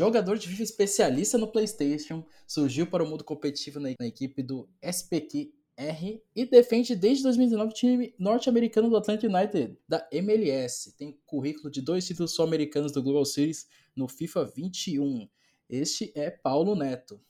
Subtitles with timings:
[0.00, 5.52] jogador de FIFA especialista no PlayStation, surgiu para o mundo competitivo na, equipe do SPQ
[5.76, 10.96] R e defende desde 2019 o time norte-americano do Atlanta United, da MLS.
[10.96, 15.28] Tem currículo de dois títulos sul-americanos do Global Series no FIFA 21.
[15.68, 17.20] Este é Paulo Neto.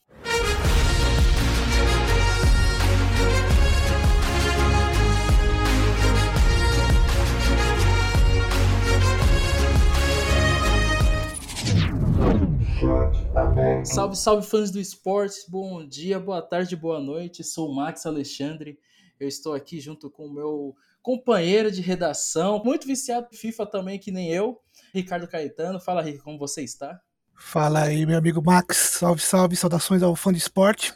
[13.85, 17.43] Salve, salve fãs do esporte, bom dia, boa tarde, boa noite.
[17.43, 18.79] Sou o Max Alexandre.
[19.19, 23.99] Eu estou aqui junto com o meu companheiro de redação, muito viciado em FIFA também,
[23.99, 24.59] que nem eu,
[24.91, 25.79] Ricardo Caetano.
[25.79, 26.99] Fala, Ricardo, como você está?
[27.35, 28.77] Fala aí, meu amigo Max.
[28.77, 30.91] Salve, salve, saudações ao fã de esporte.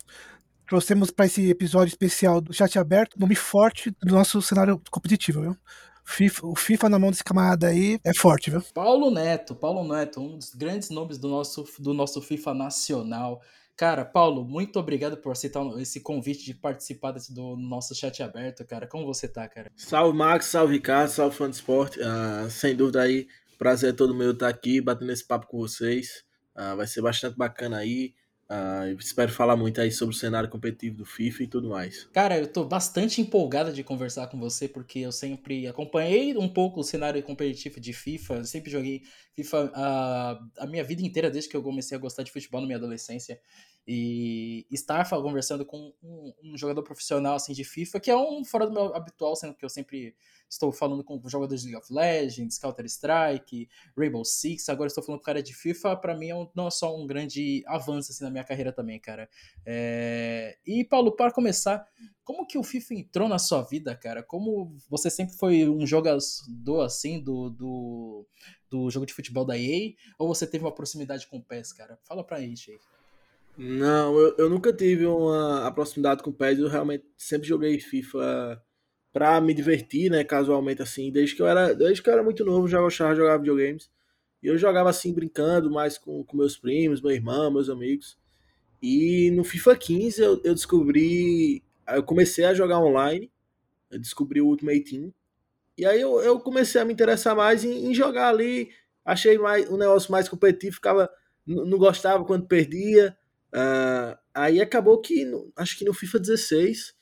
[0.68, 5.58] Trouxemos para esse episódio especial do Chat Aberto nome forte do nosso cenário competitivo, viu?
[6.06, 8.62] FIFA, o FIFA na mão desse camarada aí é forte, viu?
[8.74, 13.42] Paulo Neto, Paulo Neto, um dos grandes nomes do nosso, do nosso FIFA nacional.
[13.76, 18.64] Cara, Paulo, muito obrigado por aceitar esse convite de participar desse, do nosso chat aberto,
[18.64, 18.88] cara.
[18.88, 19.70] Como você tá, cara?
[19.76, 22.00] Salve, Max, salve, Ricardo, salve, fã de esporte.
[22.00, 23.28] Uh, sem dúvida aí,
[23.58, 26.24] prazer é todo meu estar aqui, batendo esse papo com vocês.
[26.56, 28.14] Uh, vai ser bastante bacana aí.
[28.48, 32.08] Uh, espero falar muito aí sobre o cenário competitivo do FIFA e tudo mais.
[32.14, 36.80] Cara, eu tô bastante empolgado de conversar com você, porque eu sempre acompanhei um pouco
[36.80, 39.02] o cenário competitivo de FIFA, sempre joguei
[39.34, 42.68] FIFA uh, a minha vida inteira, desde que eu comecei a gostar de futebol na
[42.68, 43.40] minha adolescência.
[43.88, 48.68] E estar conversando com um, um, jogador profissional assim de FIFA, que é um fora
[48.68, 50.16] do meu habitual, sendo que eu sempre
[50.50, 55.26] estou falando com jogadores de League of Legends, Counter-Strike, Rainbow Six, agora estou falando com
[55.26, 58.30] cara de FIFA, para mim é um, não é só um grande avanço assim, na
[58.30, 59.30] minha carreira também, cara.
[59.66, 60.58] É...
[60.66, 61.86] E, Paulo, para começar,
[62.24, 64.24] como que o FIFA entrou na sua vida, cara?
[64.24, 68.26] Como você sempre foi um jogador assim do, do,
[68.70, 72.00] do jogo de futebol da EA, ou você teve uma proximidade com o PES, cara?
[72.04, 72.80] Fala pra gente aí.
[73.58, 78.62] Não, eu, eu nunca tive uma proximidade com o PES, eu realmente sempre joguei FIFA
[79.16, 82.44] pra me divertir, né, casualmente assim, desde que eu era, desde que eu era muito
[82.44, 83.90] novo, já gostava de jogar videogames.
[84.44, 88.18] E eu jogava assim brincando mais com, com meus primos, meu irmão, meus amigos.
[88.82, 93.32] E no FIFA 15 eu, eu descobri, eu comecei a jogar online,
[93.90, 95.14] eu descobri o Ultimate Team.
[95.78, 98.70] E aí eu, eu comecei a me interessar mais em, em jogar ali,
[99.06, 101.10] achei mais um negócio mais competitivo, ficava
[101.48, 103.16] não gostava quando perdia,
[103.56, 106.94] Uh, aí acabou que, acho que no FIFA 16, uh,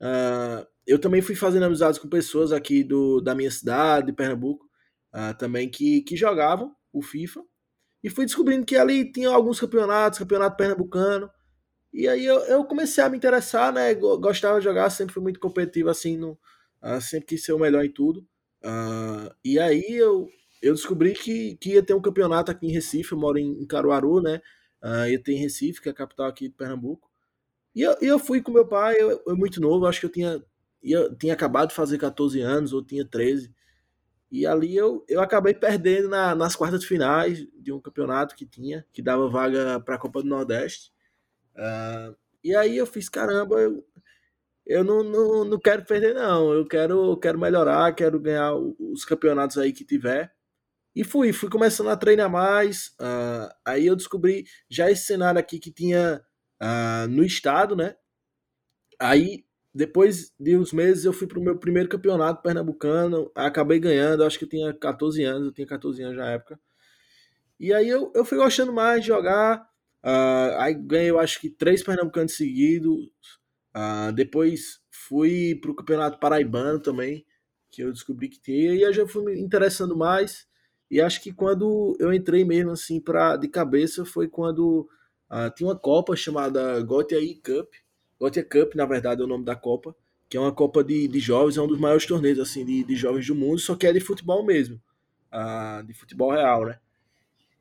[0.00, 4.64] ah, eu também fui fazendo amizades com pessoas aqui do, da minha cidade, de Pernambuco,
[5.14, 7.42] uh, também que, que jogavam o FIFA.
[8.02, 11.28] E fui descobrindo que ali tinha alguns campeonatos, campeonato pernambucano.
[11.92, 13.92] E aí eu, eu comecei a me interessar, né?
[13.94, 16.38] Gostava de jogar, sempre fui muito competitivo, assim, no,
[17.00, 18.26] sempre quis ser o melhor em tudo.
[19.44, 20.28] e aí eu,
[20.62, 23.66] eu descobri que, que ia ter um campeonato aqui em Recife, eu moro em, em
[23.66, 24.40] Caruaru, né?
[24.82, 27.10] Uh, eu tenho Recife, que é a capital aqui de Pernambuco.
[27.74, 30.42] E eu, eu fui com meu pai, eu, eu muito novo, acho que eu tinha,
[30.82, 33.52] eu tinha acabado de fazer 14 anos, ou tinha 13.
[34.30, 38.44] E ali eu, eu acabei perdendo na, nas quartas de finais de um campeonato que
[38.46, 40.92] tinha, que dava vaga para a Copa do Nordeste.
[41.56, 43.84] Uh, e aí eu fiz, caramba, eu,
[44.66, 46.52] eu não, não, não quero perder, não.
[46.52, 50.32] Eu quero, quero melhorar, quero ganhar os campeonatos aí que tiver.
[50.94, 52.88] E fui, fui começando a treinar mais.
[53.00, 56.22] Uh, aí eu descobri já esse cenário aqui que tinha
[56.62, 57.96] uh, no estado, né?
[59.00, 59.44] Aí,
[59.78, 63.30] depois de uns meses, eu fui para o meu primeiro campeonato pernambucano.
[63.32, 66.58] Acabei ganhando, acho que eu tinha 14 anos, eu tinha 14 anos na época.
[67.60, 69.70] E aí eu, eu fui gostando mais de jogar.
[70.04, 73.08] Uh, aí ganhei, eu acho que três pernambucanos seguidos.
[74.16, 77.24] depois fui para o campeonato paraibano também,
[77.70, 78.74] que eu descobri que tinha.
[78.74, 80.44] E aí eu já fui me interessando mais.
[80.90, 84.88] E acho que quando eu entrei mesmo assim para de cabeça foi quando
[85.30, 87.72] uh, tinha uma Copa chamada Gotia Cup.
[88.18, 89.94] Gotia Cup, na verdade, é o nome da Copa,
[90.28, 92.96] que é uma Copa de, de jovens, é um dos maiores torneios assim de, de
[92.96, 94.80] jovens do mundo, só que é de futebol mesmo,
[95.32, 96.78] uh, de futebol real, né?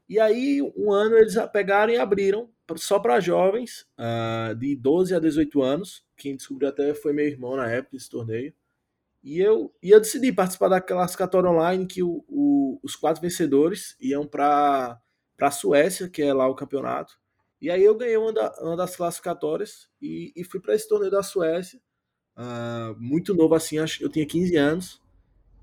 [0.09, 5.19] E aí, um ano eles pegaram e abriram só para jovens uh, de 12 a
[5.19, 6.05] 18 anos.
[6.15, 8.53] Quem descobriu até foi meu irmão na época desse torneio.
[9.21, 13.97] E eu, e eu decidi participar da classificatória online que o, o, os quatro vencedores
[13.99, 14.97] iam para
[15.41, 17.19] a Suécia, que é lá o campeonato.
[17.61, 21.11] E aí eu ganhei uma, da, uma das classificatórias e, e fui para esse torneio
[21.11, 21.79] da Suécia.
[22.37, 25.01] Uh, muito novo assim, acho eu tinha 15 anos.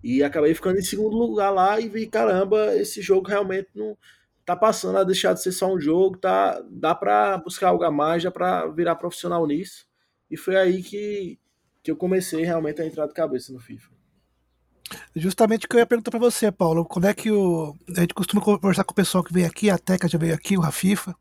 [0.02, 3.96] E acabei ficando em segundo lugar lá e vi, caramba, esse jogo realmente não
[4.44, 7.90] tá passando a deixar de ser só um jogo, tá, dá para buscar algo a
[7.90, 9.86] mais, dá para virar profissional nisso.
[10.30, 11.38] E foi aí que,
[11.82, 13.94] que eu comecei realmente a entrar de cabeça no FIFA.
[15.16, 16.84] Justamente o que eu ia perguntar para você, Paulo.
[16.84, 17.74] Quando é que o.
[17.96, 20.56] A gente costuma conversar com o pessoal que vem aqui, a Teca já veio aqui,
[20.58, 21.14] o Rafifa.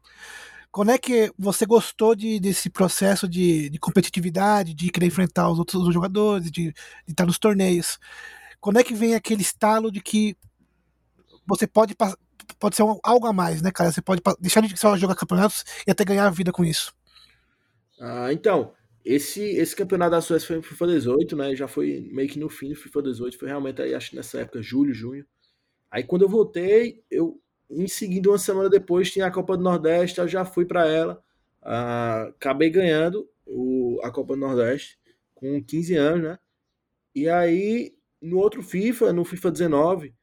[0.74, 5.60] Quando é que você gostou de, desse processo de, de, competitividade, de querer enfrentar os
[5.60, 6.74] outros os jogadores, de, de
[7.08, 8.00] estar nos torneios?
[8.60, 10.36] Quando é que vem aquele estalo de que
[11.46, 11.96] você pode,
[12.60, 13.92] pode ser algo a mais, né, cara?
[13.92, 16.92] Você pode deixar de só jogar campeonatos e até ganhar a vida com isso.
[18.02, 18.74] Ah, então,
[19.06, 21.56] esse, esse campeonato da Suécia foi no FIFA 18, né?
[21.56, 24.40] Já foi meio que no fim do FIFA 18, foi realmente aí, acho que nessa
[24.40, 25.24] época, julho, junho.
[25.92, 30.20] Aí quando eu voltei, eu em seguida, uma semana depois, tinha a Copa do Nordeste,
[30.20, 31.24] eu já fui para ela.
[31.62, 35.00] Ah, acabei ganhando o, a Copa do Nordeste
[35.36, 36.40] com 15 anos, né?
[37.16, 40.16] E aí, no outro FIFA, no FIFA 19,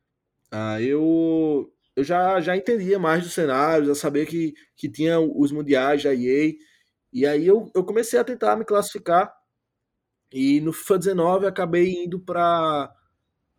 [0.50, 5.52] ah, eu, eu já, já entendia mais dos cenários, já sabia que, que tinha os
[5.52, 6.54] mundiais da EA.
[7.12, 9.32] E aí eu, eu comecei a tentar me classificar.
[10.32, 12.94] E no FIFA 19 acabei indo para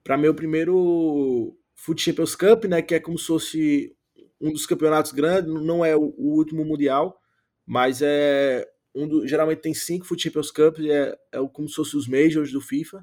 [0.04, 3.98] para meu primeiro Foot Champions Cup, né, que é como se fosse
[4.40, 7.20] um dos campeonatos grandes, não é o, o último mundial,
[7.66, 11.98] mas é um do, geralmente tem cinco Foot Champions Cup, é, é como se fosse
[11.98, 13.00] os majors do FIFA.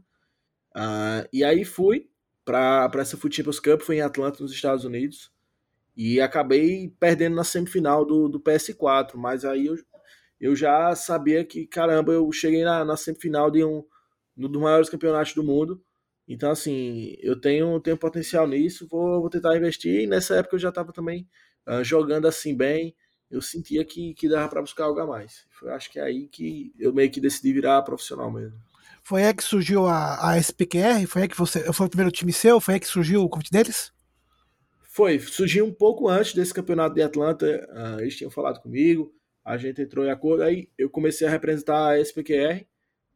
[0.77, 2.09] Uh, e aí fui
[2.45, 5.33] para essa Foot Champions Cup, foi em Atlanta, nos Estados Unidos,
[5.97, 9.77] e acabei perdendo na semifinal do, do PS4, mas aí eu,
[10.41, 13.85] eu já sabia que, caramba, eu cheguei na, na semifinal de um,
[14.37, 15.83] um dos maiores campeonatos do mundo,
[16.29, 20.61] então, assim, eu tenho, tenho potencial nisso, vou, vou tentar investir, e nessa época eu
[20.61, 21.27] já estava também
[21.67, 22.95] uh, jogando assim bem,
[23.31, 25.47] eu sentia que, que dava para buscar algo a mais.
[25.51, 28.59] Foi, acho que é aí que eu meio que decidi virar profissional mesmo.
[29.03, 31.07] Foi aí que surgiu a, a SPQR?
[31.07, 31.73] Foi aí que você.
[31.73, 32.61] Foi o primeiro time seu?
[32.61, 33.91] Foi aí que surgiu o convite deles?
[34.83, 37.47] Foi, surgiu um pouco antes desse campeonato de Atlanta.
[37.71, 39.15] Uh, eles tinham falado comigo,
[39.45, 40.43] a gente entrou em acordo.
[40.43, 42.67] Aí eu comecei a representar a SPQR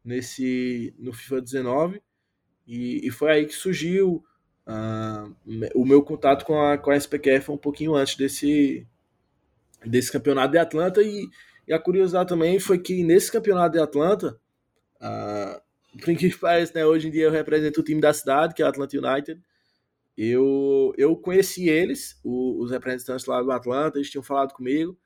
[0.03, 2.03] nesse, no FIFA 19.
[2.67, 4.25] E, e foi aí que surgiu
[4.67, 5.35] uh,
[5.75, 8.87] o meu contato com a, com a SPQR foi um pouquinho antes desse,
[9.85, 11.03] desse campeonato de Atlanta.
[11.03, 11.29] E,
[11.67, 14.39] e a curiosidade também foi que nesse campeonato de Atlanta,
[15.01, 15.61] uh,
[15.99, 18.65] por que pareça, né, hoje em dia eu represento o time da cidade, que é
[18.65, 19.41] o Atlanta United.
[20.17, 24.97] Eu, eu conheci eles, o, os representantes lá do Atlanta, eles tinham falado comigo.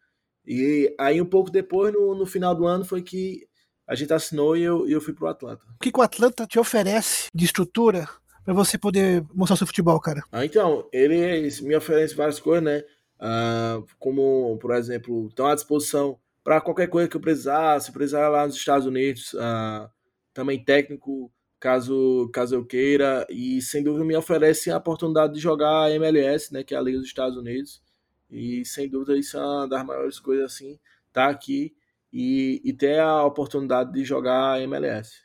[0.47, 3.49] E aí, um pouco depois, no, no final do ano, foi que
[3.87, 5.63] a gente assinou e eu, eu fui pro Atlanta.
[5.77, 8.09] O que, que o Atlanta te oferece de estrutura
[8.45, 10.23] para você poder mostrar seu futebol, cara?
[10.33, 12.83] Ah, então, eles me oferecem várias coisas, né?
[13.19, 18.29] Ah, como, por exemplo, estão à disposição para qualquer coisa que eu precisar, se precisar
[18.29, 19.91] lá nos Estados Unidos, ah,
[20.33, 25.85] também técnico, caso, caso eu queira, e sem dúvida me oferecem a oportunidade de jogar
[25.85, 27.83] a MLS, né, que é a Liga dos Estados Unidos,
[28.31, 30.79] e sem dúvida isso é uma das maiores coisas, assim,
[31.13, 31.75] tá aqui
[32.19, 35.21] e, e ter a oportunidade de jogar MLS.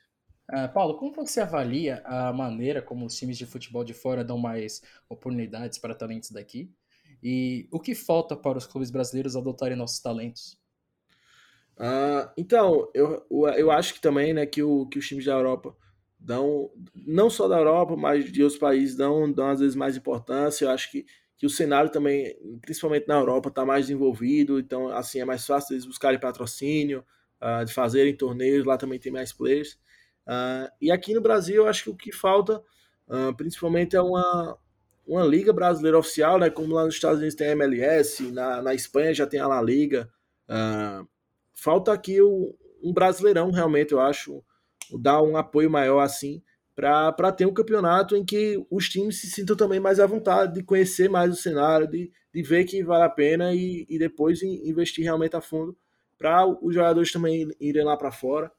[0.52, 4.38] Uh, Paulo, como você avalia a maneira como os times de futebol de fora dão
[4.38, 6.70] mais oportunidades para talentos daqui?
[7.24, 10.60] E o que falta para os clubes brasileiros adotarem nossos talentos?
[11.78, 15.74] Uh, então, eu, eu acho que também né, que, o, que os times da Europa
[16.20, 20.66] dão, não só da Europa, mas de outros países, dão, dão às vezes mais importância.
[20.66, 21.06] Eu acho que
[21.42, 25.74] que o cenário também, principalmente na Europa, está mais desenvolvido, então assim é mais fácil
[25.74, 27.04] eles buscarem patrocínio,
[27.42, 29.72] uh, de fazerem torneios, lá também tem mais players.
[30.28, 32.62] Uh, e aqui no Brasil, eu acho que o que falta,
[33.08, 34.56] uh, principalmente, é uma,
[35.04, 36.52] uma liga brasileira oficial, né?
[36.52, 39.64] Como lá nos Estados Unidos tem a MLS, na, na Espanha já tem a La
[39.64, 40.08] Liga.
[41.56, 44.44] falta aqui o, um brasileirão, realmente, eu acho,
[45.00, 46.44] dar um apoio maior assim
[46.76, 50.64] para ter um campeonato em que os times se sintam também mais à vontade de
[50.64, 55.04] conhecer mais o cenário, de, de ver que vale a pena e, e depois investir
[55.04, 55.78] realmente a fundo
[56.18, 58.52] para os jogadores também irem lá para fora.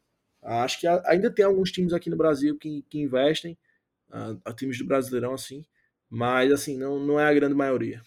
[0.43, 3.57] Acho que ainda tem alguns times aqui no Brasil que, que investem,
[4.57, 5.65] times do Brasileirão assim,
[6.11, 8.03] mas assim, não, não é a grande maioria.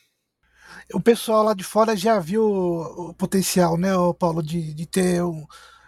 [0.93, 5.45] O pessoal lá de fora já viu o potencial, né, Paulo, de, de ter um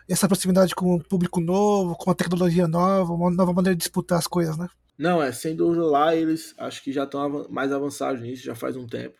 [0.08, 4.18] essa proximidade com um público novo, com uma tecnologia nova, uma nova maneira de disputar
[4.18, 4.68] as coisas, né?
[4.98, 8.76] Não, é, sem dúvida lá eles acho que já estão mais avançados nisso, já faz
[8.76, 9.18] um tempo.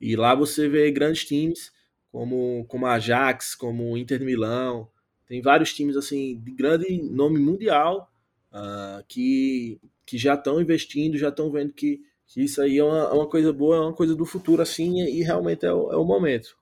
[0.00, 1.70] E lá você vê grandes times,
[2.10, 4.88] como, como a Ajax, como o Inter Milão,
[5.26, 8.10] tem vários times assim de grande nome mundial
[8.52, 12.98] uh, que, que já estão investindo, já estão vendo que, que isso aí é uma,
[12.98, 15.96] é uma, coisa boa, é uma coisa do futuro assim, e realmente é o, é
[15.96, 16.59] o momento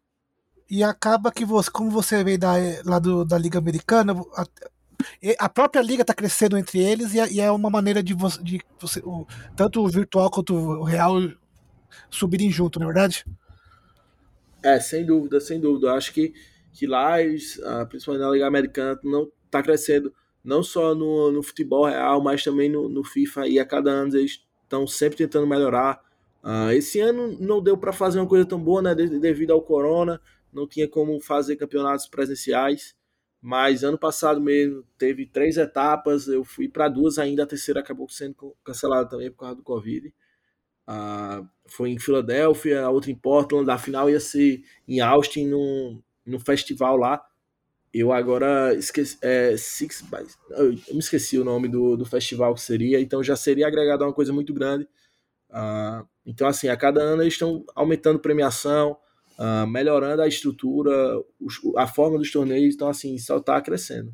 [0.71, 2.53] e acaba que você, como você veio da,
[2.85, 4.45] lá do, da Liga Americana, a,
[5.39, 8.43] a própria liga está crescendo entre eles e é, e é, uma maneira de você,
[8.43, 11.15] de você o, tanto o virtual quanto o real
[12.11, 13.25] subirem junto, não é verdade?
[14.63, 15.89] É, sem dúvida, sem dúvida.
[15.89, 16.35] Eu acho que,
[16.73, 17.17] que lá,
[17.89, 20.13] principalmente na Liga Americana, não está crescendo
[20.45, 24.17] não só no, no futebol real, mas também no, no FIFA, e a cada ano
[24.17, 26.01] eles estão sempre tentando melhorar.
[26.43, 30.21] Uh, esse ano não deu para fazer uma coisa tão boa, né, devido ao corona,
[30.53, 32.95] não tinha como fazer campeonatos presenciais,
[33.41, 38.09] mas ano passado mesmo teve três etapas, eu fui para duas ainda, a terceira acabou
[38.09, 40.13] sendo cancelada também por causa do Covid.
[40.89, 46.03] Uh, foi em Filadélfia, a outra em Portland, a final ia ser em Austin, no,
[46.25, 47.25] no festival lá.
[47.93, 49.19] Eu agora esqueci.
[49.23, 50.05] É, Six
[50.51, 54.07] eu me esqueci o nome do, do festival que seria, então já seria agregado a
[54.07, 54.89] uma coisa muito grande.
[55.51, 58.97] Uh, então, assim, a cada ano eles estão aumentando premiação,
[59.39, 60.93] uh, melhorando a estrutura,
[61.41, 64.13] os, a forma dos torneios, então, assim, só está crescendo.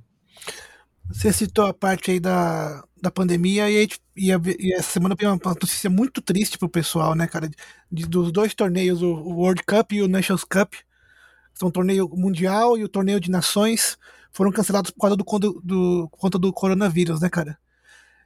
[1.11, 5.33] Você citou a parte aí da, da pandemia e, e, a, e essa semana veio
[5.33, 7.49] uma notícia muito triste pro pessoal, né, cara?
[7.91, 10.75] De, dos dois torneios, o, World Cup e o Nations Cup,
[11.53, 13.99] são torneio mundial e o torneio de nações,
[14.33, 17.59] foram cancelados por causa do, do, do, conta do coronavírus, né, cara?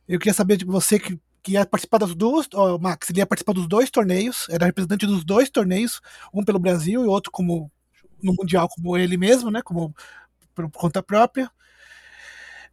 [0.08, 3.26] Eu queria saber de você que, que ia participar das duas, oh, Max, ele ia
[3.26, 6.00] participar dos dois torneios, era representante dos dois torneios,
[6.32, 7.70] um pelo Brasil e outro como
[8.22, 9.94] no mundial como ele mesmo, né, como
[10.54, 11.50] por, por conta própria.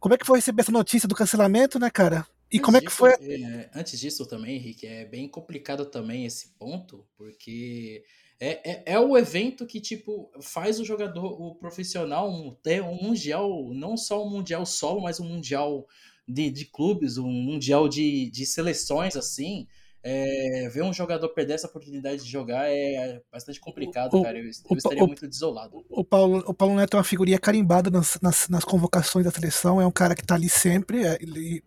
[0.00, 2.26] Como é que foi receber essa notícia do cancelamento, né, cara?
[2.50, 3.12] E antes como é que foi?
[3.12, 8.04] É, antes disso também, Henrique, é bem complicado também esse ponto, porque
[8.38, 13.72] é, é, é, o evento que, tipo, faz o jogador, o profissional, ter um mundial,
[13.72, 15.86] não só um mundial solo, mas um mundial
[16.26, 19.66] de, de clubes, um mundial de, de seleções, assim.
[20.08, 24.38] É, ver um jogador perder essa oportunidade de jogar é bastante complicado, o, cara.
[24.38, 25.84] Eu, eu estaria o, muito desolado.
[25.90, 29.80] O Paulo, o Paulo Neto é uma figurinha carimbada nas, nas, nas convocações da seleção,
[29.80, 31.62] é um cara que tá ali sempre, é, ele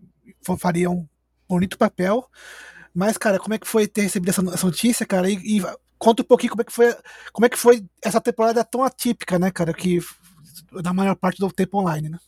[0.57, 1.05] faria um
[1.49, 2.25] bonito papel.
[2.93, 5.29] Mas, cara, como é que foi ter recebido essa, essa notícia, cara?
[5.29, 5.61] E, e
[5.97, 6.95] conta um pouquinho como é que foi,
[7.33, 9.99] como é que foi essa temporada tão atípica, né, cara, que
[10.71, 12.19] na maior parte do tempo online, né?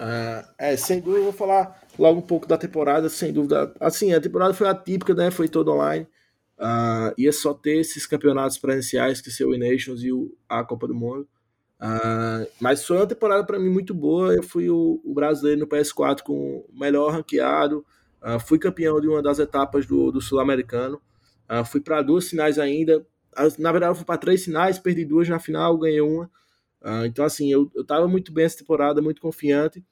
[0.00, 3.74] Uh, é, sem dúvida, vou falar logo um pouco da temporada, sem dúvida.
[3.78, 5.30] Assim, a temporada foi atípica, né?
[5.30, 6.06] Foi toda online.
[6.58, 10.86] Uh, ia só ter esses campeonatos presenciais, que ser o Nations e o, a Copa
[10.86, 11.28] do Mundo.
[11.78, 14.34] Uh, mas foi uma temporada para mim muito boa.
[14.34, 17.84] Eu fui o, o, brasileiro no PS4 com o melhor ranqueado.
[18.46, 21.00] Fui campeão de uma das etapas do, do Sul-Americano.
[21.64, 23.02] Fui para duas finais ainda.
[23.58, 26.30] Na verdade, eu fui para três finais, perdi duas na final, ganhei uma.
[26.82, 29.84] Uh, então, assim, eu, eu tava muito bem essa temporada, muito confiante.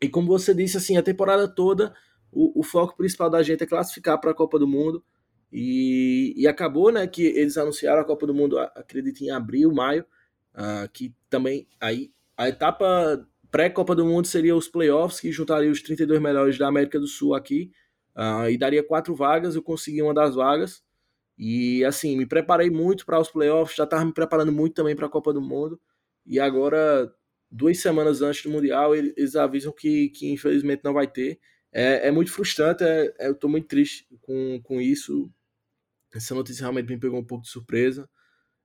[0.00, 1.94] E como você disse, assim, a temporada toda,
[2.30, 5.02] o, o foco principal da gente é classificar para a Copa do Mundo.
[5.52, 10.04] E, e, acabou, né, que eles anunciaram a Copa do Mundo, acredito, em abril, maio.
[10.54, 15.80] Uh, que também, aí, a etapa pré-Copa do Mundo seria os playoffs, que juntaria os
[15.80, 17.70] 32 melhores da América do Sul aqui.
[18.16, 20.82] Uh, e daria quatro vagas, eu consegui uma das vagas.
[21.38, 25.06] E assim, me preparei muito para os playoffs, já estava me preparando muito também para
[25.06, 25.80] a Copa do Mundo.
[26.26, 27.12] E agora,
[27.50, 31.38] duas semanas antes do Mundial, eles avisam que, que infelizmente não vai ter.
[31.72, 35.30] É, é muito frustrante, é, é, eu estou muito triste com, com isso.
[36.14, 38.08] Essa notícia realmente me pegou um pouco de surpresa.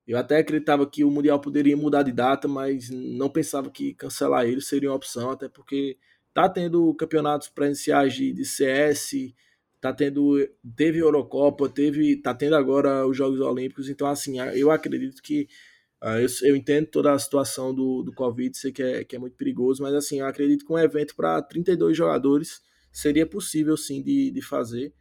[0.07, 4.45] Eu até acreditava que o Mundial poderia mudar de data, mas não pensava que cancelar
[4.45, 5.97] ele seria uma opção, até porque
[6.33, 9.33] tá tendo campeonatos presenciais de, de CS,
[9.81, 10.37] tá tendo
[10.75, 15.47] teve Eurocopa, teve tá tendo agora os Jogos Olímpicos, então assim, eu acredito que
[16.01, 19.35] eu, eu, entendo toda a situação do, do Covid, sei que é, que é muito
[19.35, 24.31] perigoso, mas assim, eu acredito que um evento para 32 jogadores seria possível sim de,
[24.31, 24.93] de fazer.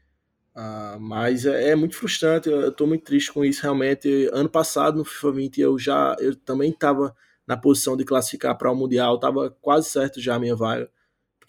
[0.57, 4.29] Uh, mas é, é, muito frustrante, eu estou muito triste com isso realmente.
[4.33, 7.15] Ano passado, no FIFA 20, eu já eu também estava
[7.47, 10.91] na posição de classificar para o Mundial, estava quase certo já a minha vaga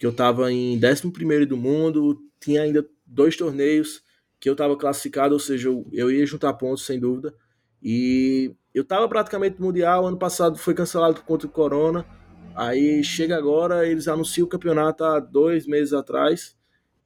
[0.00, 4.02] porque eu estava em 11 do mundo, tinha ainda dois torneios
[4.40, 7.34] que eu estava classificado, ou seja, eu, eu, ia juntar pontos sem dúvida.
[7.82, 12.06] E eu estava praticamente no Mundial, ano passado foi cancelado contra o Corona.
[12.54, 16.56] Aí chega agora, eles anunciam o campeonato há dois meses atrás,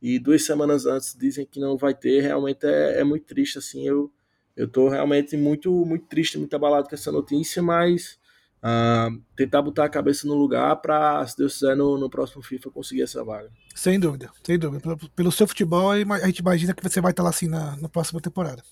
[0.00, 2.20] e duas semanas antes dizem que não vai ter.
[2.20, 3.86] Realmente é, é muito triste, assim.
[3.86, 4.12] Eu,
[4.54, 8.18] eu tô realmente muito, muito triste, muito abalado com essa notícia, mas
[8.58, 12.70] uh, tentar botar a cabeça no lugar para, se Deus quiser, no, no, próximo FIFA
[12.70, 13.50] conseguir essa vaga.
[13.74, 14.82] Sem dúvida, sem dúvida.
[14.82, 17.88] Pelo, pelo seu futebol, a gente imagina que você vai estar lá assim na, na
[17.88, 18.62] próxima temporada.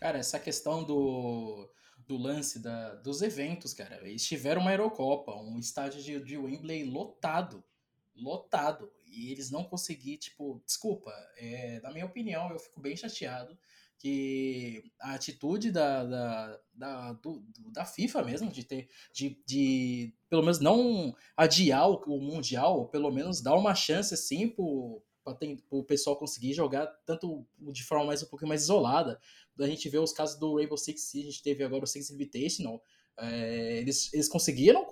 [0.00, 1.68] Cara, essa questão do,
[2.06, 4.06] do lance da, dos eventos, cara.
[4.06, 7.64] Eles tiveram uma Eurocopa, um estádio de, de Wembley lotado.
[8.14, 8.90] Lotado.
[9.06, 13.56] E eles não conseguiram, tipo, desculpa, é, na minha opinião, eu fico bem chateado
[13.98, 20.42] que a atitude da, da, da, do, da FIFA mesmo, de ter, de, de pelo
[20.42, 25.36] menos não adiar o, o Mundial, pelo menos dar uma chance assim pro, para
[25.70, 29.18] o pessoal conseguir jogar tanto de forma mais um pouquinho mais isolada.
[29.58, 32.82] A gente vê os casos do Rainbow Six a gente teve agora o Six Invitational,
[33.18, 34.86] É, eles, eles conseguiram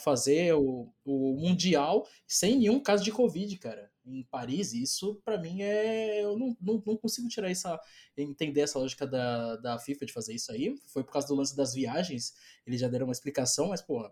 [0.00, 4.72] fazer o, o Mundial sem nenhum caso de Covid, cara, em Paris.
[4.72, 6.22] Isso, para mim, é.
[6.24, 7.78] Eu não, não, não, consigo tirar essa.
[8.16, 10.74] entender essa lógica da, da FIFA de fazer isso aí.
[10.86, 12.34] Foi por causa do lance das viagens,
[12.66, 14.10] eles já deram uma explicação, mas, pô,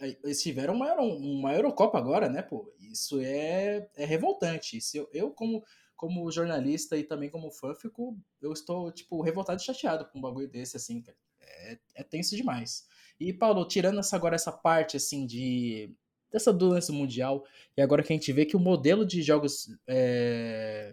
[0.00, 2.72] eles tiveram uma, uma Eurocopa agora, né, pô?
[2.80, 4.76] Isso é, é revoltante.
[4.78, 5.62] Isso eu, eu, como,
[6.02, 10.20] como jornalista e também como fã, fico, eu estou, tipo, revoltado e chateado com um
[10.20, 11.04] bagulho desse, assim,
[11.40, 12.84] é, é tenso demais.
[13.20, 15.94] E, Paulo, tirando essa, agora essa parte, assim, de
[16.28, 17.44] dessa doença mundial,
[17.76, 20.92] e agora que a gente vê que o modelo de jogos, é,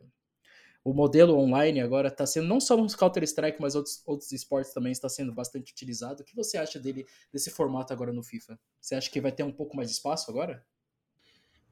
[0.84, 4.92] o modelo online agora está sendo, não só no Counter-Strike, mas outros, outros esportes também
[4.92, 6.22] está sendo bastante utilizado.
[6.22, 8.60] O que você acha dele, desse formato agora no FIFA?
[8.80, 10.64] Você acha que vai ter um pouco mais de espaço agora?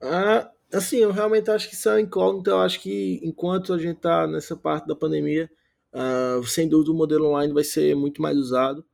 [0.01, 2.49] Ah, assim, eu realmente acho que isso é incógnito.
[2.49, 5.49] Eu acho que enquanto a gente está nessa parte da pandemia,
[5.93, 8.85] Uh, sem dúvida o modelo online vai ser muito mais usado,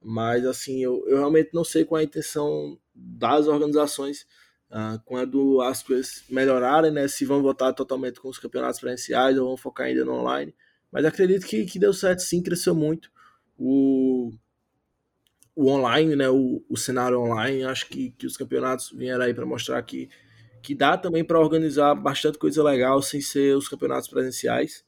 [0.00, 4.26] mas assim, eu, eu realmente não sei qual é a intenção das organizações
[4.70, 7.08] uh, quando as coisas melhorarem, né?
[7.08, 10.54] Se vão votar totalmente com os campeonatos presenciais ou vão focar ainda no online.
[10.90, 13.10] Mas acredito que, que deu certo sim, cresceu muito.
[13.58, 14.30] O,
[15.56, 16.28] o online, né?
[16.28, 20.08] O, o cenário online, acho que, que os campeonatos vieram aí para mostrar que,
[20.62, 24.84] que dá também para organizar bastante coisa legal sem ser os campeonatos presenciais.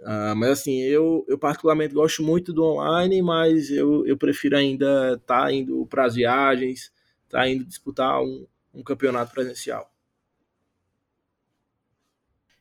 [0.00, 5.14] Uh, mas assim, eu, eu particularmente gosto muito do online, mas eu, eu prefiro ainda
[5.14, 6.92] estar tá indo para as viagens,
[7.24, 9.90] estar tá indo disputar um, um campeonato presencial.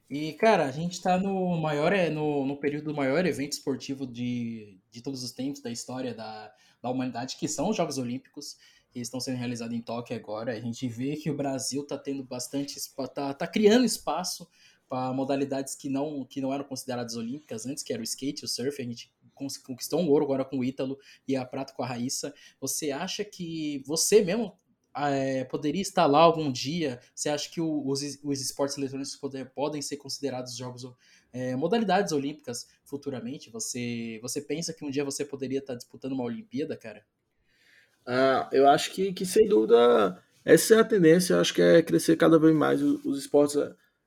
[0.10, 4.80] E, cara, a gente está no maior no, no período do maior evento esportivo de,
[4.90, 6.52] de todos os tempos da história da,
[6.82, 8.56] da humanidade, que são os Jogos Olímpicos,
[8.98, 10.52] que estão sendo realizados em Tóquio agora.
[10.54, 14.48] A gente vê que o Brasil está tendo bastante, está tá criando espaço
[14.90, 18.48] para modalidades que não, que não eram consideradas olímpicas antes, que era o skate, o
[18.48, 21.88] surf, a gente conquistou um ouro agora com o Ítalo e a prata com a
[21.88, 22.34] Raíssa.
[22.60, 24.58] Você acha que você mesmo
[24.96, 27.00] é, poderia estar lá algum dia?
[27.14, 30.92] Você acha que o, os, os esportes eletrônicos poder, podem ser considerados jogos
[31.32, 33.52] é, modalidades olímpicas futuramente?
[33.52, 37.06] Você, você pensa que um dia você poderia estar disputando uma Olimpíada, cara?
[38.08, 41.34] Ah, eu acho que, que sem dúvida essa é a tendência.
[41.34, 43.58] Eu acho que é crescer cada vez mais os, os esportes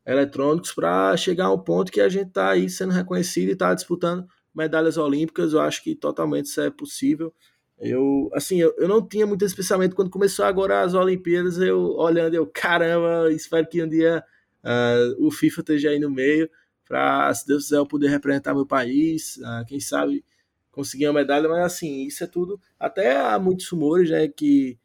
[0.06, 4.26] eletrônicos para chegar ao ponto que a gente está aí sendo reconhecido e está disputando
[4.54, 5.52] medalhas olímpicas.
[5.52, 7.32] Eu acho que totalmente isso é possível.
[7.78, 11.80] Eu, assim, eu, eu não tinha muito esse pensamento quando começou agora as Olimpíadas, eu
[11.96, 14.22] olhando, eu, caramba, espero que um dia
[14.62, 16.48] uh, o FIFA esteja aí no meio,
[16.86, 20.22] para, se Deus quiser, eu poder representar meu país, uh, quem sabe
[20.70, 24.78] conseguir uma medalha, mas assim, isso é tudo, até há muitos rumores, né, que,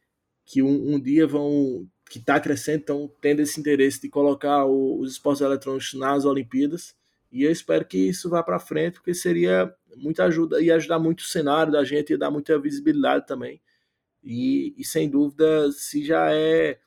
[0.46, 5.00] que um, um dia vão que está crescendo, estão tendo esse interesse de colocar o,
[5.00, 6.96] os esportes eletrônicos nas Olimpíadas.
[7.32, 11.22] E eu espero que isso vá para frente, porque seria muita ajuda, ia ajudar muito
[11.22, 13.62] o cenário da gente, ia dar muita visibilidade também.
[14.24, 16.80] E, e sem dúvida, se já é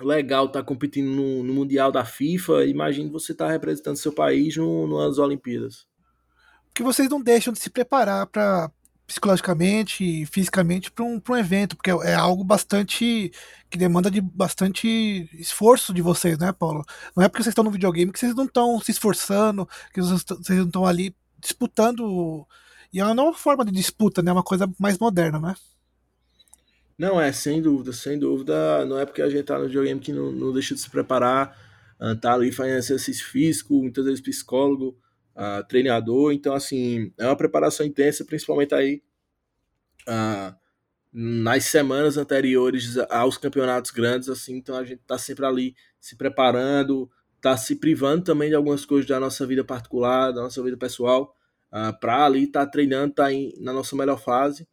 [0.00, 4.12] legal estar tá competindo no, no, Mundial da FIFA, imagine você estar tá representando seu
[4.12, 5.87] país no, nas Olimpíadas.
[6.74, 8.70] Que vocês não deixam de se preparar para
[9.08, 13.32] psicologicamente e fisicamente para um, um evento, porque é algo bastante
[13.70, 16.84] que demanda de bastante esforço de vocês, né, Paulo?
[17.16, 20.58] Não é porque vocês estão no videogame que vocês não estão se esforçando, que vocês
[20.58, 22.46] não estão ali disputando.
[22.92, 24.30] E é uma nova forma de disputa, né?
[24.30, 25.54] Uma coisa mais moderna, né?
[26.98, 28.84] Não, é, sem dúvida, sem dúvida.
[28.84, 31.56] Não é porque a gente tá no videogame que não, não deixa de se preparar,
[31.98, 34.98] ah, tá ali fazendo exercício físico, muitas vezes psicólogo,
[35.38, 36.32] uh, treinador.
[36.32, 39.00] Então, assim, é uma preparação intensa, principalmente aí
[40.08, 40.54] uh,
[41.12, 44.28] nas semanas anteriores aos campeonatos grandes.
[44.28, 48.84] Assim, então, a gente está sempre ali se preparando, está se privando também de algumas
[48.84, 51.36] coisas da nossa vida particular, da nossa vida pessoal,
[51.72, 54.66] uh, ah, para ali estar tá treinando, estar tá na nossa melhor fase.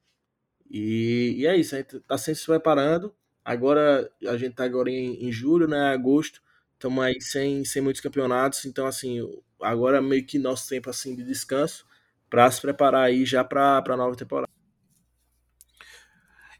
[0.69, 3.13] E, e, é isso, a gente está sempre se preparando.
[3.43, 6.41] Agora, a gente está agora em, em julho, né, agosto,
[6.73, 9.21] estamos aí sem, sem muitos campeonatos, então assim,
[9.61, 11.85] agora meio que nosso tempo assim de descanso
[12.29, 14.51] para se preparar aí já para a nova temporada.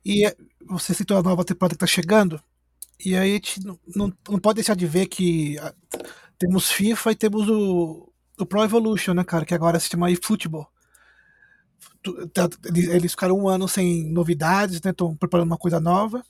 [0.04, 2.42] E é, você citou a nova temporada que está chegando,
[3.04, 5.74] e aí a gente não, não, não, pode deixar de ver que ah,
[6.38, 10.68] temos FIFA e temos o, o Pro Evolution, né, cara, que agora se chama eFootball.
[12.34, 14.92] Tá, eles ficaram um ano sem novidades, né?
[14.92, 16.24] Estão preparando uma coisa nova.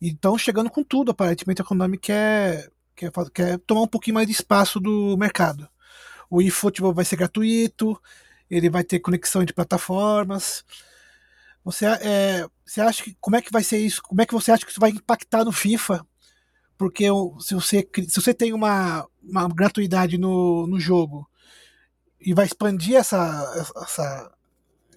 [0.00, 4.26] E estão chegando com tudo, aparentemente a Konami quer, quer, quer tomar um pouquinho mais
[4.26, 5.66] de espaço do mercado
[6.34, 8.00] o eFootball vai ser gratuito,
[8.50, 10.64] ele vai ter conexão entre plataformas.
[11.64, 14.02] Você, é, você acha que como é que vai ser isso?
[14.02, 16.04] Como é que você acha que isso vai impactar no FIFA?
[16.76, 17.04] Porque
[17.38, 21.30] se você, se você tem uma, uma gratuidade no, no jogo
[22.20, 24.34] e vai expandir essa, essa,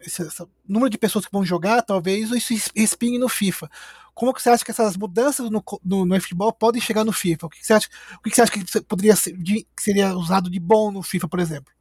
[0.01, 3.69] esse, esse, número de pessoas que vão jogar, talvez isso espinhe no FIFA.
[4.13, 7.45] Como que você acha que essas mudanças no, no, no futebol podem chegar no FIFA?
[7.45, 10.49] O que você acha, o que você acha que poderia ser, de, que seria usado
[10.49, 11.71] de bom no FIFA, por exemplo?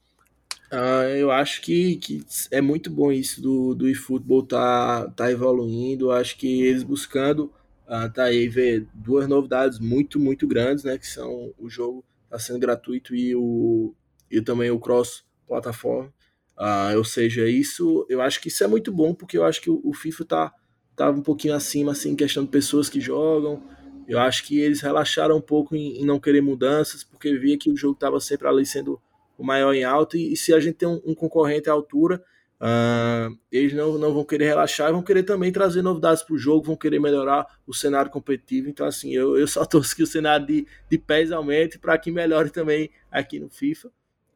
[0.70, 6.10] Uh, eu acho que, que é muito bom isso do, do eFootball tá, tá evoluindo.
[6.10, 7.52] Acho que eles buscando
[7.86, 10.98] uh, tá aí ver duas novidades muito, muito grandes, né?
[10.98, 13.94] Que são o jogo tá sendo gratuito e, o,
[14.30, 16.12] e também o cross plataforma.
[16.58, 19.70] Uh, ou seja, isso eu acho que isso é muito bom, porque eu acho que
[19.70, 20.52] o, o FIFA tá,
[20.94, 23.62] tá um pouquinho acima, assim, em questão de pessoas que jogam.
[24.08, 27.70] Eu acho que eles relaxaram um pouco em, em não querer mudanças, porque via que
[27.70, 29.00] o jogo estava sempre ali sendo
[29.36, 32.22] o maior em alta, e, e se a gente tem um, um concorrente à altura,
[32.60, 36.66] uh, eles não, não vão querer relaxar, vão querer também trazer novidades para o jogo,
[36.66, 38.68] vão querer melhorar o cenário competitivo.
[38.68, 42.10] Então, assim, eu, eu só torço que o cenário de, de pés aumente para que
[42.10, 43.88] melhore também aqui no FIFA.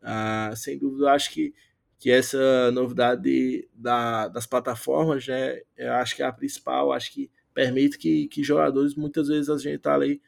[0.03, 1.53] Uh, sem dúvida, eu acho que,
[2.01, 7.13] que essa novidade de, da, das plataformas, né, eu acho que é a principal, acho
[7.13, 10.19] que permite que, que jogadores, muitas vezes a gente tá ali.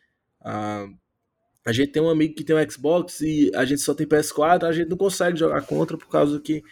[0.42, 0.94] Uh,
[1.64, 4.64] a gente tem um amigo que tem um Xbox e a gente só tem PS4,
[4.64, 6.62] a gente não consegue jogar contra por causa que,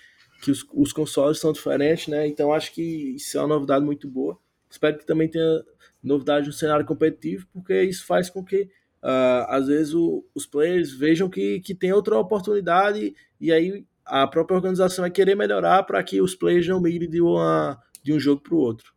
[0.43, 2.27] que os, os consoles são diferentes, né?
[2.27, 4.39] Então acho que isso é uma novidade muito boa.
[4.69, 5.65] Espero que também tenha
[6.03, 8.63] novidade no cenário competitivo, porque isso faz com que
[9.03, 14.27] uh, às vezes o, os players vejam que, que tem outra oportunidade e aí a
[14.27, 18.21] própria organização vai querer melhorar para que os players não migrem de, uma, de um
[18.21, 18.93] jogo para o outro.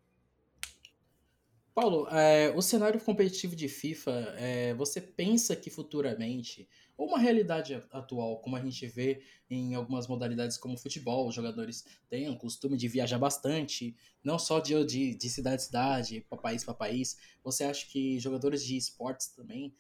[1.74, 7.74] Paulo, é, o cenário competitivo de FIFA, é, você pensa que futuramente, ou uma realidade
[7.92, 12.78] atual, como a gente vê em algumas modalidades como futebol, os jogadores têm o costume
[12.78, 17.18] de viajar bastante, não só de, de, de cidade a cidade, para país para país.
[17.44, 19.74] Você acha que jogadores de esportes também,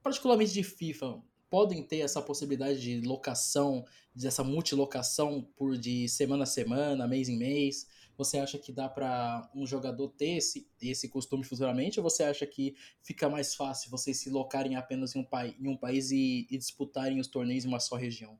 [0.00, 1.20] particularmente de FIFA,
[1.52, 3.84] podem ter essa possibilidade de locação,
[4.14, 7.86] dessa multilocação por de semana a semana, mês em mês?
[8.16, 12.00] Você acha que dá para um jogador ter esse, esse costume futuramente?
[12.00, 15.26] Ou você acha que fica mais fácil vocês se locarem apenas em um,
[15.60, 18.38] em um país e, e disputarem os torneios em uma só região?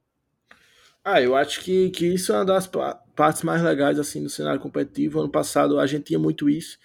[1.05, 4.61] Ah, eu acho que, que isso é uma das partes mais legais assim do cenário
[4.61, 5.21] competitivo.
[5.21, 6.79] Ano passado a gente tinha muito isso,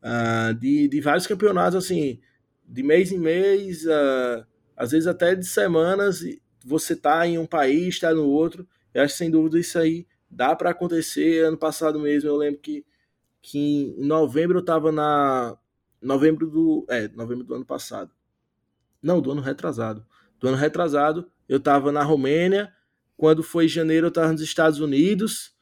[0.00, 2.20] uh, de, de vários campeonatos, assim,
[2.68, 4.46] de mês em mês, uh,
[4.82, 6.24] às vezes até de semanas,
[6.64, 8.66] você tá em um país, tá no outro.
[8.92, 11.44] Eu acho sem dúvida isso aí dá para acontecer.
[11.44, 12.84] Ano passado mesmo, eu lembro que,
[13.40, 15.56] que em novembro eu tava na.
[16.00, 16.84] Novembro do.
[16.88, 18.10] É, novembro do ano passado.
[19.00, 20.04] Não, do ano retrasado.
[20.40, 22.72] Do ano retrasado, eu tava na Romênia.
[23.16, 25.54] Quando foi janeiro, eu tava nos Estados Unidos.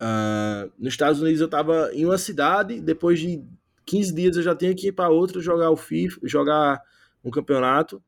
[0.00, 2.80] Uh, nos Estados Unidos, eu tava em uma cidade.
[2.80, 3.44] Depois de
[3.86, 6.82] 15 dias, eu já tinha que ir para outra jogar o FIFA, jogar
[7.22, 8.02] um campeonato.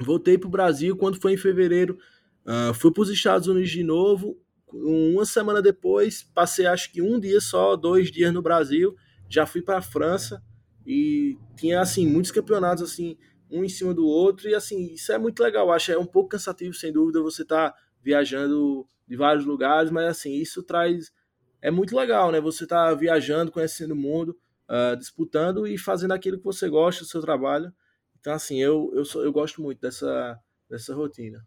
[0.00, 0.96] Voltei para o Brasil.
[0.96, 1.98] Quando foi em fevereiro,
[2.44, 4.36] uh, fui para os Estados Unidos de novo
[4.72, 8.94] uma semana depois, passei acho que um dia só, dois dias no Brasil,
[9.28, 10.42] já fui para a França
[10.84, 13.16] e tinha assim muitos campeonatos assim,
[13.50, 16.30] um em cima do outro e assim, isso é muito legal, acho é um pouco
[16.30, 21.12] cansativo sem dúvida você tá viajando de vários lugares, mas assim, isso traz
[21.62, 22.40] é muito legal, né?
[22.40, 24.36] Você tá viajando, conhecendo o mundo,
[24.68, 27.72] uh, disputando e fazendo aquilo que você gosta do seu trabalho.
[28.26, 30.36] Então assim, eu eu, sou, eu gosto muito dessa
[30.68, 31.46] dessa rotina.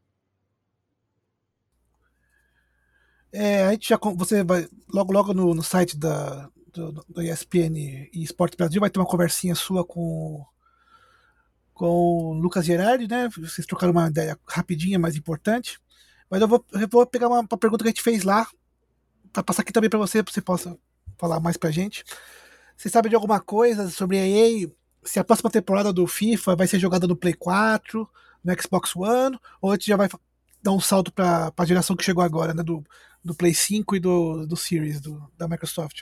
[3.33, 7.75] É, a gente já você vai logo logo no, no site da do, do, ESPN
[8.13, 10.41] e Esporte Brasil vai ter uma conversinha sua com
[11.73, 13.27] com o Lucas Gerardi, né?
[13.27, 15.81] Vocês trocaram uma ideia rapidinha, mas importante.
[16.29, 18.47] Mas eu vou, eu vou pegar uma, uma pergunta que a gente fez lá
[19.33, 20.79] para passar aqui também para você, para você possa
[21.17, 22.05] falar mais pra gente.
[22.77, 24.78] Você sabe de alguma coisa sobre a EA?
[25.03, 28.07] Se a próxima temporada do FIFA vai ser jogada no Play 4,
[28.43, 30.09] no Xbox One, ou a gente já vai
[30.61, 32.63] dar um salto para a geração que chegou agora, né?
[32.63, 32.83] Do
[33.23, 36.01] do Play 5 e do, do Series do, da Microsoft?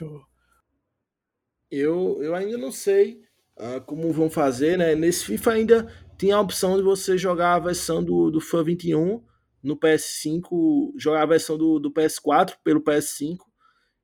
[1.70, 3.22] Eu, eu ainda não sei
[3.56, 4.94] uh, como vão fazer, né?
[4.94, 9.22] Nesse FIFA ainda tem a opção de você jogar a versão do, do FIFA 21
[9.62, 13.38] no PS5, jogar a versão do, do PS4 pelo PS5.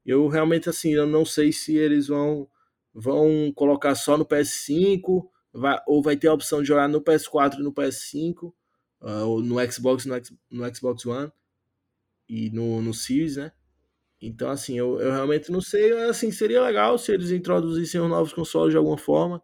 [0.05, 2.47] Eu realmente, assim, eu não sei se eles vão,
[2.95, 7.59] vão colocar só no PS5 vai, ou vai ter a opção de jogar no PS4
[7.59, 8.53] e no PS5, uh,
[9.01, 10.15] ah, ou no Xbox no,
[10.51, 11.33] no Xbox One
[12.29, 13.53] e no, no Series, né?
[14.21, 15.93] Então, assim, eu, eu realmente não sei.
[16.05, 19.43] Assim, seria legal se eles introduzissem os novos consoles de alguma forma,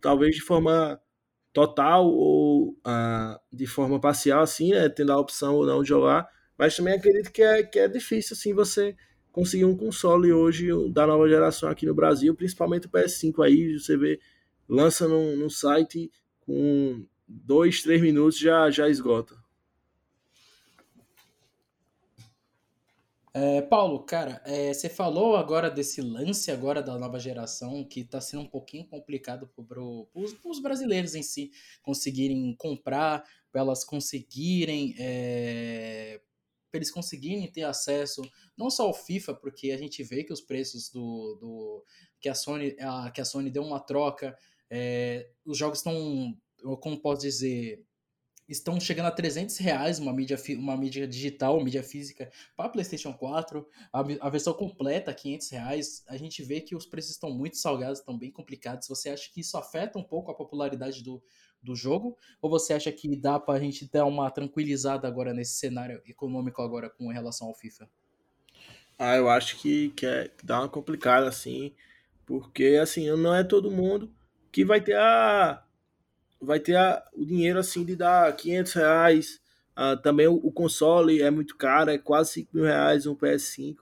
[0.00, 1.00] talvez de forma
[1.52, 4.88] total ou uh, de forma parcial, assim, né?
[4.88, 6.28] Tendo a opção ou não de jogar.
[6.56, 8.96] Mas também acredito que é, que é difícil, assim, você
[9.32, 13.96] conseguir um console hoje da nova geração aqui no Brasil, principalmente o PS5 aí, você
[13.96, 14.20] vê,
[14.68, 16.10] lança num, num site
[16.40, 19.36] com dois, três minutos já, já esgota.
[23.34, 28.20] É, Paulo, cara, é, você falou agora desse lance agora da nova geração que está
[28.20, 33.22] sendo um pouquinho complicado para os brasileiros em si conseguirem comprar,
[33.54, 36.20] elas conseguirem é,
[36.70, 38.22] para eles conseguirem ter acesso
[38.56, 41.84] não só ao FIFA, porque a gente vê que os preços do, do
[42.20, 44.36] que a Sony a, que a Sony deu uma troca,
[44.70, 46.36] é, os jogos estão,
[46.80, 47.84] como posso dizer,
[48.48, 53.66] estão chegando a 300 reais uma mídia, uma mídia digital, mídia física para PlayStation 4,
[53.92, 56.04] a, a, versão completa 500 reais.
[56.08, 58.88] A gente vê que os preços estão muito salgados, estão bem complicados.
[58.88, 61.22] Você acha que isso afeta um pouco a popularidade do,
[61.62, 62.16] do jogo?
[62.40, 66.62] Ou você acha que dá para a gente dar uma tranquilizada agora nesse cenário econômico
[66.62, 67.88] agora com relação ao FIFA?
[68.98, 71.72] Ah, eu acho que, que, é, dá uma complicada assim,
[72.26, 74.12] porque assim, não é todo mundo
[74.50, 75.64] que vai ter a
[76.40, 79.40] vai ter a, o dinheiro assim de dar 500 reais.
[79.76, 83.76] Uh, também o, o, console é muito caro, é quase 5 mil reais um PS5.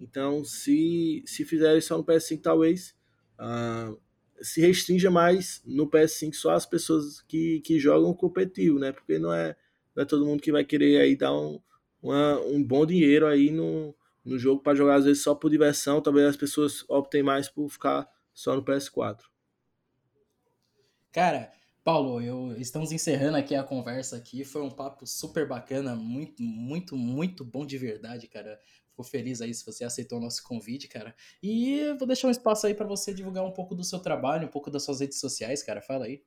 [0.00, 2.94] Então, se, se fizerem só no PS5, talvez
[3.38, 3.98] uh,
[4.40, 8.92] se restrinja mais no PS5 só as pessoas que, que jogam competitivo, né?
[8.92, 9.56] Porque não é,
[9.94, 11.60] não é todo mundo que vai querer aí dar um,
[12.02, 13.94] uma, um bom dinheiro aí no,
[14.24, 16.00] no jogo para jogar, às vezes só por diversão.
[16.00, 19.22] Talvez as pessoas optem mais por ficar só no PS4.
[21.12, 21.50] Cara,
[21.82, 24.44] Paulo, eu, estamos encerrando aqui a conversa aqui.
[24.44, 28.60] Foi um papo super bacana, muito, muito, muito bom de verdade, cara.
[28.96, 31.14] Fico feliz aí se você aceitou o nosso convite, cara.
[31.42, 34.50] E vou deixar um espaço aí para você divulgar um pouco do seu trabalho, um
[34.50, 35.82] pouco das suas redes sociais, cara.
[35.82, 36.22] Fala aí.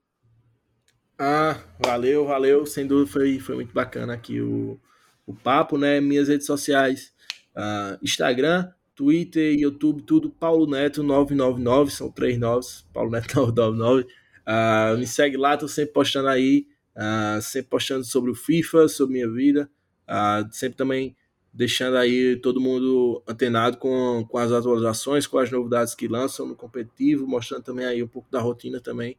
[1.17, 2.67] Ah, valeu, valeu.
[2.67, 4.79] Sem dúvida foi, foi muito bacana aqui o,
[5.25, 5.99] o papo, né?
[5.99, 7.11] Minhas redes sociais,
[7.55, 14.03] uh, Instagram, Twitter, YouTube, tudo Paulo Neto 999, são três novos, Paulo Neto 999.
[14.03, 19.13] Uh, me segue lá, tô sempre postando aí, uh, sempre postando sobre o FIFA, sobre
[19.13, 19.67] minha vida,
[20.07, 21.15] uh, sempre também
[21.53, 26.55] deixando aí todo mundo antenado com, com as atualizações, com as novidades que lançam no
[26.55, 29.17] competitivo, mostrando também aí um pouco da rotina também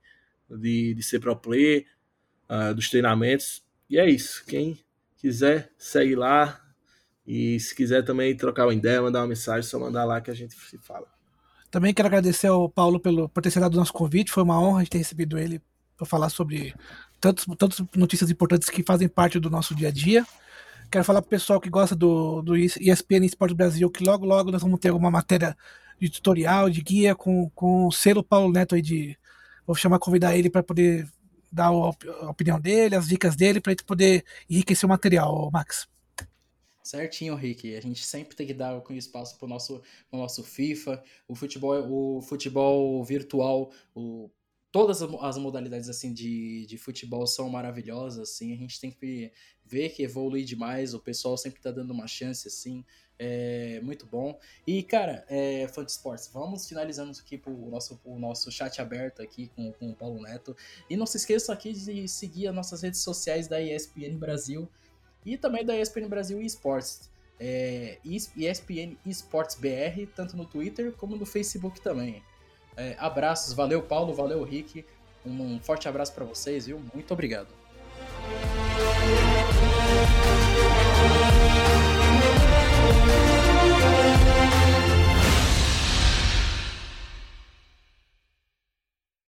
[0.48, 1.86] de, de ser pro player,
[2.74, 3.62] dos treinamentos.
[3.88, 4.44] E é isso.
[4.46, 4.78] Quem
[5.16, 6.60] quiser, segue lá.
[7.26, 10.34] E se quiser também trocar uma ideia, mandar uma mensagem, só mandar lá que a
[10.34, 11.06] gente se fala.
[11.70, 14.32] Também quero agradecer ao Paulo pelo, por ter aceitado o nosso convite.
[14.32, 15.62] Foi uma honra ter recebido ele
[15.96, 16.74] para falar sobre
[17.20, 20.26] tantas, tantas notícias importantes que fazem parte do nosso dia a dia.
[20.90, 24.50] Quero falar para o pessoal que gosta do, do ESPN Esporte Brasil que logo, logo
[24.50, 25.56] nós vamos ter alguma matéria
[26.00, 29.16] de tutorial, de guia, com, com o selo Paulo Neto aí de.
[29.66, 31.08] Vou chamar, convidar ele para poder
[31.52, 35.86] dar a opinião dele, as dicas dele, para ele poder enriquecer o material, Max.
[36.82, 37.76] Certinho, Rick.
[37.76, 42.18] A gente sempre tem que dar espaço para o nosso, pro nosso FIFA, o futebol,
[42.18, 44.28] o futebol virtual, o,
[44.72, 48.52] todas as modalidades assim de, de futebol são maravilhosas, assim.
[48.52, 49.32] A gente tem que
[49.64, 50.94] ver que evolui demais.
[50.94, 52.84] O pessoal sempre está dando uma chance, assim.
[53.18, 54.38] É muito bom.
[54.66, 59.20] E, cara, é, fã de esportes, vamos finalizando aqui o nosso, o nosso chat aberto
[59.20, 60.56] aqui com, com o Paulo Neto.
[60.88, 64.66] E não se esqueça aqui de seguir as nossas redes sociais da ESPN Brasil
[65.26, 67.10] e também da ESPN Brasil Esports.
[67.38, 72.22] É, ESPN Esports BR, tanto no Twitter como no Facebook também.
[72.80, 74.86] É, abraços, valeu Paulo, valeu Rick.
[75.24, 76.80] Um, um forte abraço para vocês, viu?
[76.94, 77.48] Muito obrigado.